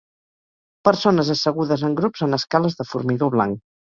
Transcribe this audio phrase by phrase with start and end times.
[0.89, 3.63] Persones assegudes en grups en escales de formigó blanc.